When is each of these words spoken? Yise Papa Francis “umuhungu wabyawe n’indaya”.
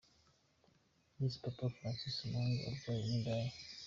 Yise 1.17 1.37
Papa 1.45 1.65
Francis 1.75 2.15
“umuhungu 2.25 2.59
wabyawe 2.63 2.99
n’indaya”. 3.07 3.53